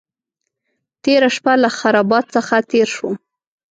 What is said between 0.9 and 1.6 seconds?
تېره شپه